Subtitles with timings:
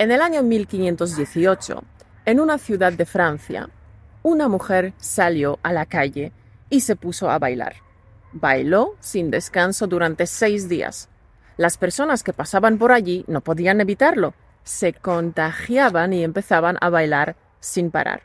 [0.00, 1.82] En el año 1518,
[2.24, 3.68] en una ciudad de Francia,
[4.22, 6.30] una mujer salió a la calle
[6.70, 7.74] y se puso a bailar.
[8.30, 11.08] Bailó sin descanso durante seis días.
[11.56, 14.34] Las personas que pasaban por allí no podían evitarlo.
[14.62, 18.22] Se contagiaban y empezaban a bailar sin parar.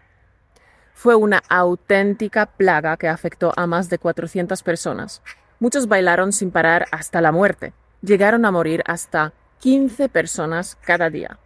[0.94, 5.24] Fue una auténtica plaga que afectó a más de 400 personas.
[5.60, 7.74] Muchos bailaron sin parar hasta la muerte.
[8.04, 11.40] Llegaron a morir hasta 15 personas cada día.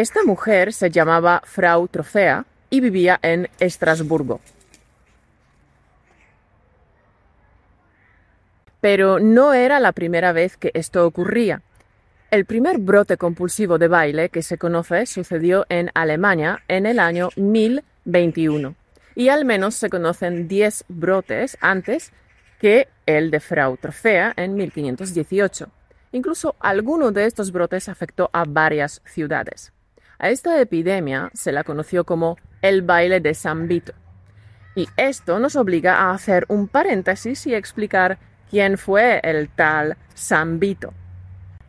[0.00, 4.40] Esta mujer se llamaba Frau Trofea y vivía en Estrasburgo.
[8.80, 11.60] Pero no era la primera vez que esto ocurría.
[12.30, 17.28] El primer brote compulsivo de baile que se conoce sucedió en Alemania en el año
[17.36, 18.74] 1021
[19.14, 22.10] y al menos se conocen 10 brotes antes
[22.58, 25.68] que el de Frau Trofea en 1518.
[26.12, 29.74] Incluso alguno de estos brotes afectó a varias ciudades.
[30.22, 33.94] A esta epidemia se la conoció como el baile de San Vito.
[34.76, 38.18] Y esto nos obliga a hacer un paréntesis y explicar
[38.50, 40.92] quién fue el tal San Vito.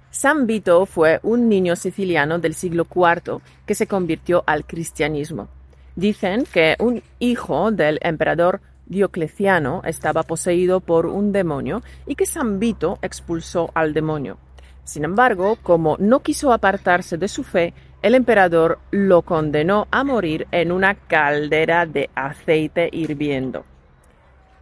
[0.10, 5.48] San Vito fue un niño siciliano del siglo IV que se convirtió al cristianismo.
[5.96, 12.60] Dicen que un hijo del emperador Diocleciano estaba poseído por un demonio y que San
[12.60, 14.40] Vito expulsó al demonio.
[14.84, 20.48] Sin embargo, como no quiso apartarse de su fe, el emperador lo condenó a morir
[20.52, 23.64] en una caldera de aceite hirviendo.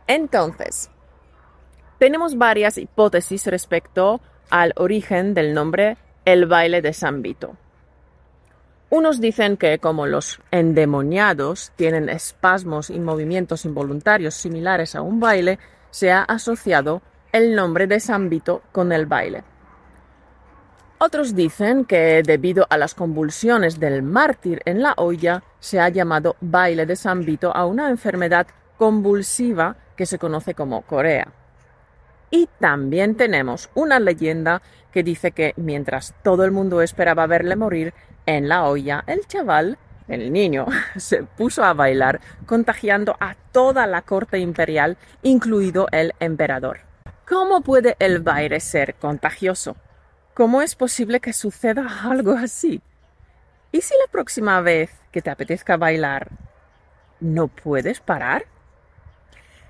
[0.07, 0.89] Entonces,
[1.99, 7.55] tenemos varias hipótesis respecto al origen del nombre el baile de San Vito.
[8.89, 15.59] Unos dicen que como los endemoniados tienen espasmos y movimientos involuntarios similares a un baile,
[15.91, 19.43] se ha asociado el nombre de San Vito con el baile.
[21.01, 26.35] Otros dicen que debido a las convulsiones del mártir en la olla, se ha llamado
[26.41, 28.47] baile de San Vito a una enfermedad
[28.77, 31.29] convulsiva que se conoce como Corea.
[32.31, 37.93] Y también tenemos una leyenda que dice que mientras todo el mundo esperaba verle morir
[38.25, 39.77] en la olla, el chaval,
[40.09, 40.65] el niño,
[40.97, 46.81] se puso a bailar, contagiando a toda la corte imperial, incluido el emperador.
[47.25, 49.77] ¿Cómo puede el baile ser contagioso?
[50.39, 52.81] ¿Cómo es posible que suceda algo así?
[53.73, 56.29] ¿Y si la próxima vez que te apetezca bailar
[57.19, 58.45] no puedes parar?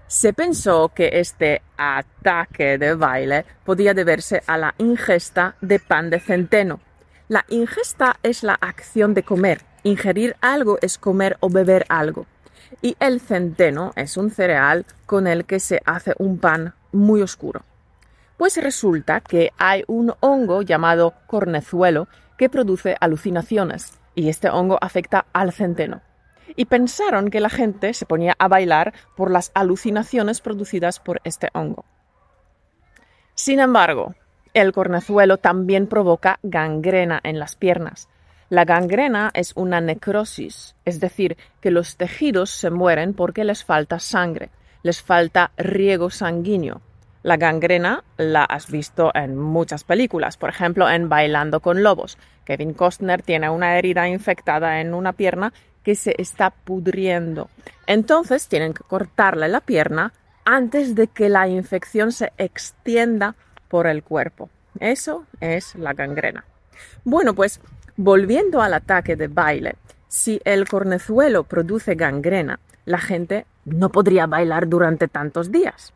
[0.06, 6.20] Se pensó que este ataque de baile podía deberse a la ingesta de pan de
[6.20, 6.82] centeno.
[7.30, 9.64] La ingesta es la acción de comer.
[9.82, 12.28] Ingerir algo es comer o beber algo.
[12.84, 17.66] Y el centeno es un cereal con el que se hace un pan muy oscuro.
[18.40, 22.08] Pues resulta que hay un hongo llamado cornezuelo
[22.38, 26.02] que produce alucinaciones y este hongo afecta al centeno
[26.56, 31.50] y pensaron que la gente se ponía a bailar por las alucinaciones producidas por este
[31.54, 31.84] hongo.
[33.36, 34.16] Sin embargo,
[34.54, 38.08] el cornezuelo también provoca gangrena en las piernas.
[38.48, 44.00] La gangrena es una necrosis, es decir, que los tejidos se mueren porque les falta
[44.00, 44.50] sangre,
[44.82, 46.82] les falta riego sanguíneo.
[47.22, 52.18] La gangrena la has visto en muchas películas, por ejemplo en Bailando con Lobos.
[52.46, 55.52] Kevin Costner tiene una herida infectada en una pierna
[55.84, 57.50] que se está pudriendo.
[57.88, 60.14] Entonces tienen que cortarle la pierna
[60.46, 63.36] antes de que la infección se extienda
[63.68, 64.50] por el cuerpo.
[64.80, 66.46] Eso es la gangrena.
[67.04, 67.60] Bueno, pues
[67.98, 69.76] volviendo al ataque de baile,
[70.08, 75.94] si el cornezuelo produce gangrena, la gente no podría bailar durante tantos días.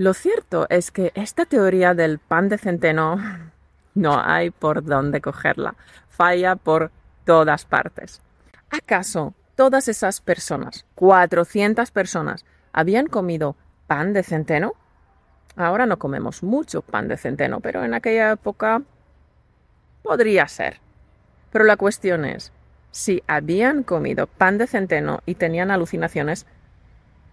[0.00, 3.18] Lo cierto es que esta teoría del pan de centeno
[3.94, 5.74] no hay por dónde cogerla.
[6.08, 6.90] Falla por
[7.26, 8.22] todas partes.
[8.70, 13.56] ¿Acaso todas esas personas, 400 personas, habían comido
[13.88, 14.72] pan de centeno?
[15.54, 18.80] Ahora no comemos mucho pan de centeno, pero en aquella época
[20.02, 20.80] podría ser.
[21.52, 22.54] Pero la cuestión es,
[22.90, 26.46] si habían comido pan de centeno y tenían alucinaciones,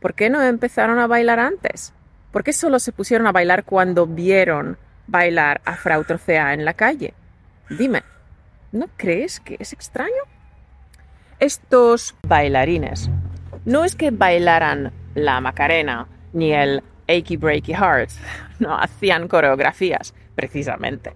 [0.02, 1.94] ¿por qué no empezaron a bailar antes?
[2.32, 4.78] ¿Por qué solo se pusieron a bailar cuando vieron
[5.08, 7.14] bailar a Frau Trofea en la calle?
[7.70, 8.04] Dime,
[8.72, 10.24] ¿no crees que es extraño?
[11.40, 13.10] estos bailarines
[13.66, 18.10] no es que bailaran la Macarena ni el Achy Breaky Heart,
[18.60, 21.14] no hacían coreografías, precisamente.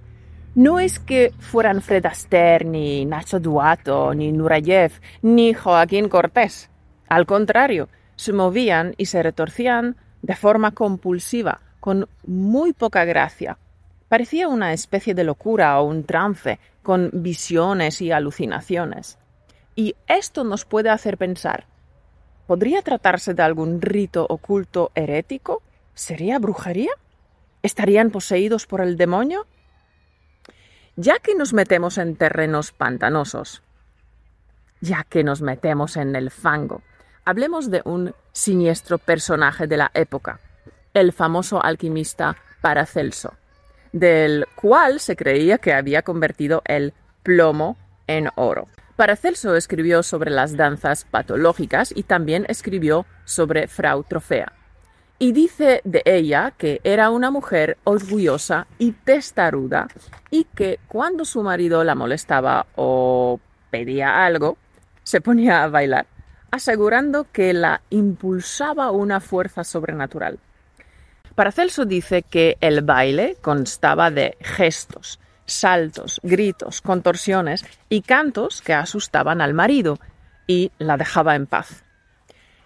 [0.53, 4.91] No es que fueran Fred Astaire, ni Nacho Duato, ni Nurayev,
[5.21, 6.69] ni Joaquín Cortés.
[7.07, 13.57] Al contrario, se movían y se retorcían de forma compulsiva, con muy poca gracia.
[14.07, 19.17] Parecía una especie de locura o un trance con visiones y alucinaciones.
[19.75, 21.65] Y esto nos puede hacer pensar,
[22.45, 25.61] ¿podría tratarse de algún rito oculto herético?
[25.93, 26.91] ¿Sería brujería?
[27.63, 29.45] ¿Estarían poseídos por el demonio?
[30.95, 33.63] Ya que nos metemos en terrenos pantanosos,
[34.81, 36.81] ya que nos metemos en el fango,
[37.25, 40.39] hablemos de un siniestro personaje de la época,
[40.93, 43.33] el famoso alquimista Paracelso,
[43.91, 47.77] del cual se creía que había convertido el plomo
[48.07, 48.67] en oro.
[48.95, 54.53] Paracelso escribió sobre las danzas patológicas y también escribió sobre Frau Trofea.
[55.17, 59.87] Y dice de ella que era una mujer orgullosa y testaruda
[60.31, 63.39] y que cuando su marido la molestaba o
[63.69, 64.57] pedía algo,
[65.03, 66.07] se ponía a bailar,
[66.51, 70.39] asegurando que la impulsaba una fuerza sobrenatural.
[71.35, 79.41] Paracelso dice que el baile constaba de gestos, saltos, gritos, contorsiones y cantos que asustaban
[79.41, 79.97] al marido
[80.45, 81.83] y la dejaba en paz.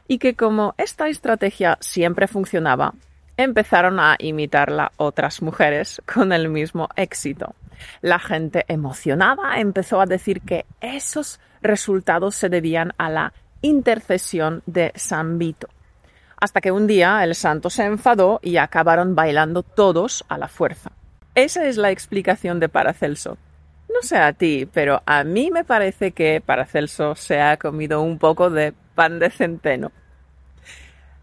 [0.08, 2.94] Y que como esta estrategia siempre funcionaba,
[3.38, 7.56] empezaron a imitarla otras mujeres con el mismo éxito.
[8.02, 13.34] La gente emocionada empezó a decir que esos resultados se debían a la
[13.66, 15.68] intercesión de San Vito.
[16.40, 20.92] Hasta que un día el santo se enfadó y acabaron bailando todos a la fuerza.
[21.34, 23.38] Esa es la explicación de Paracelso.
[23.94, 28.20] No sé a ti, pero a mí me parece que Paracelso se ha comido un
[28.20, 29.92] poco de pan de centeno.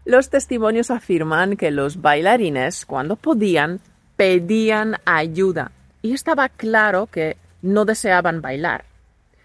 [0.05, 3.79] Los testimonios afirman que los bailarines, cuando podían,
[4.17, 8.83] pedían ayuda y estaba claro que no deseaban bailar.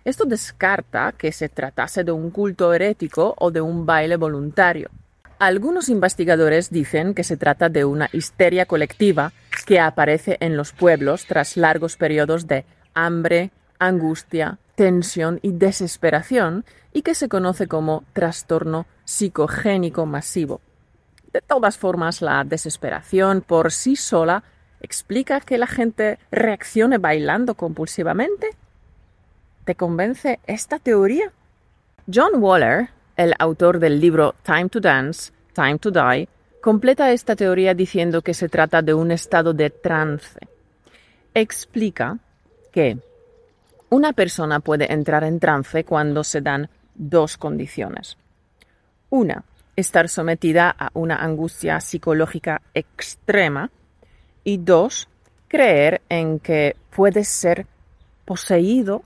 [0.09, 4.89] Esto descarta que se tratase de un culto herético o de un baile voluntario.
[5.39, 9.35] Algunos investigadores dicen que se trata de una histeria colectiva
[9.67, 12.65] que aparece en los pueblos tras largos periodos de
[12.95, 16.65] hambre, angustia, tensión y desesperación
[16.95, 20.63] y que se conoce como trastorno psicogénico masivo.
[21.35, 24.43] De todas formas, la desesperación por sí sola
[24.81, 28.57] explica que la gente reaccione bailando compulsivamente.
[29.69, 31.31] ¿Te convence esta teoría?
[32.11, 32.89] John Waller
[33.19, 36.27] el autor del libro Time to Dance, Time to Die,
[36.63, 40.41] completa esta teoría diciendo que se trata de un estado de trance.
[41.35, 42.17] Explica
[42.73, 42.97] que
[43.91, 48.17] una persona puede entrar en trance cuando se dan dos condiciones.
[49.11, 49.45] Una,
[49.77, 53.71] estar sometida a una angustia psicológica extrema.
[54.45, 55.09] Y dos,
[55.47, 57.67] creer en que puedes ser
[58.25, 59.03] poseído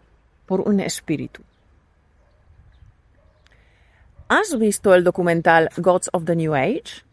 [0.47, 1.43] por un espíritu.
[4.29, 7.05] ¿Has visto el documental Gods of the New Age?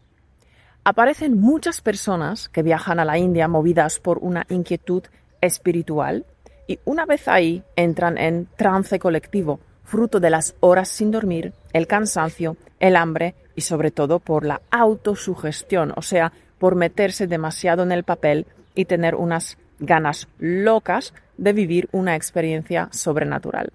[0.84, 5.02] Aparecen muchas personas que viajan a la India movidas por una inquietud
[5.42, 6.24] espiritual
[6.66, 11.86] y una vez ahí entran en trance colectivo, fruto de las horas sin dormir, el
[11.86, 17.92] cansancio, el hambre y sobre todo por la autosugestión, o sea, por meterse demasiado en
[17.92, 23.72] el papel y tener unas ganas locas de vivir una experiencia sobrenatural.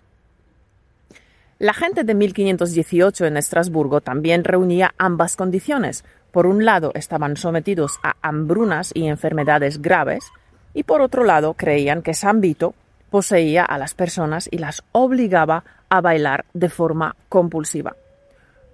[1.57, 6.05] La gente de 1518 en Estrasburgo también reunía ambas condiciones.
[6.31, 10.31] Por un lado, estaban sometidos a hambrunas y enfermedades graves,
[10.73, 12.75] y por otro lado, creían que San Vito
[13.09, 17.95] poseía a las personas y las obligaba a bailar de forma compulsiva.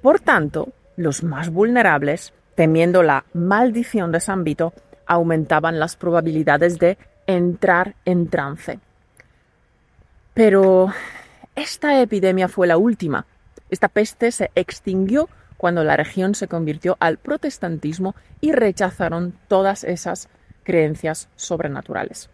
[0.01, 4.73] Por tanto, los más vulnerables, temiendo la maldición de San Vito,
[5.05, 6.97] aumentaban las probabilidades de
[7.35, 8.79] entrar en trance.
[10.33, 10.91] Pero
[11.55, 13.25] esta epidemia fue la última.
[13.69, 20.29] Esta peste se extinguió cuando la región se convirtió al protestantismo y rechazaron todas esas
[20.63, 22.29] creencias sobrenaturales.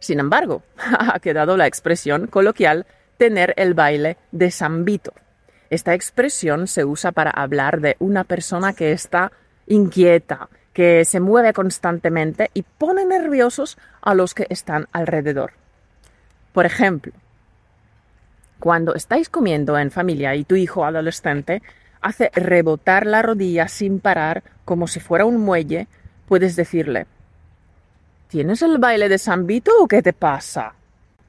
[0.00, 0.62] Sin embargo,
[0.98, 2.86] ha quedado la expresión coloquial
[3.18, 5.12] tener el baile de San Vito.
[5.70, 9.30] Esta expresión se usa para hablar de una persona que está
[9.66, 15.52] inquieta, que se mueve constantemente y pone nerviosos a los que están alrededor.
[16.52, 17.12] Por ejemplo,
[18.58, 21.62] cuando estáis comiendo en familia y tu hijo adolescente
[22.00, 25.88] hace rebotar la rodilla sin parar como si fuera un muelle,
[26.26, 27.06] puedes decirle
[28.28, 30.74] ¿Tienes el baile de San Vito o qué te pasa?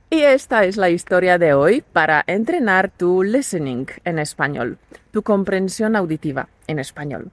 [0.09, 4.77] Y esta es la historia de hoy para entrenar tu listening en español,
[5.11, 7.31] tu comprensión auditiva en español.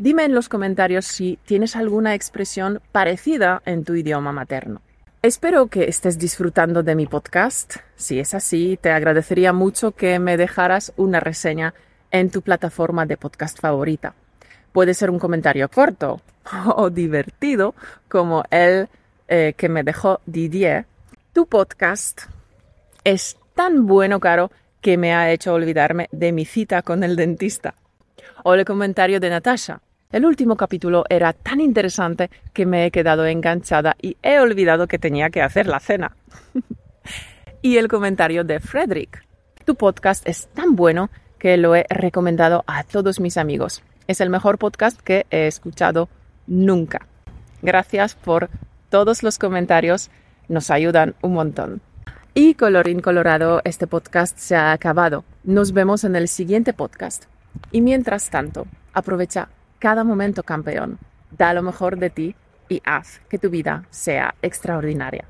[0.00, 4.80] Dime en los comentarios si tienes alguna expresión parecida en tu idioma materno.
[5.20, 7.76] Espero que estés disfrutando de mi podcast.
[7.96, 11.74] Si es así, te agradecería mucho que me dejaras una reseña
[12.10, 14.14] en tu plataforma de podcast favorita.
[14.72, 16.22] Puede ser un comentario corto
[16.76, 17.74] o divertido,
[18.08, 18.88] como el
[19.28, 20.86] eh, que me dejó Didier
[21.34, 22.22] Tu podcast
[23.04, 27.74] es tan bueno, Caro, que me ha hecho olvidarme de mi cita con el dentista.
[28.44, 29.82] O el comentario de Natasha.
[30.12, 34.98] El último capítulo era tan interesante que me he quedado enganchada y he olvidado que
[34.98, 36.16] tenía que hacer la cena.
[37.62, 39.24] y el comentario de Frederick.
[39.64, 43.84] Tu podcast es tan bueno que lo he recomendado a todos mis amigos.
[44.08, 46.08] Es el mejor podcast que he escuchado
[46.48, 47.06] nunca.
[47.62, 48.50] Gracias por
[48.88, 50.10] todos los comentarios,
[50.48, 51.82] nos ayudan un montón.
[52.34, 55.24] Y colorín colorado, este podcast se ha acabado.
[55.44, 57.26] Nos vemos en el siguiente podcast.
[57.70, 59.48] Y mientras tanto, aprovecha
[59.80, 60.98] cada momento campeón,
[61.30, 62.36] da lo mejor de ti
[62.68, 65.24] y haz que tu vida sea extraordinaria.